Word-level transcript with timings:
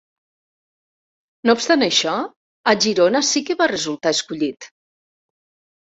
No 1.49 1.55
obstant 1.57 1.87
això, 1.87 2.15
a 2.73 2.75
Girona 2.87 3.23
sí 3.31 3.47
que 3.51 3.59
va 3.63 3.71
resultar 3.75 4.15
escollit. 4.19 4.71